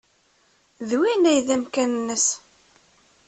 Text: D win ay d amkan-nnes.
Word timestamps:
D 0.89 0.91
win 0.99 1.29
ay 1.31 1.39
d 1.47 1.49
amkan-nnes. 1.55 2.27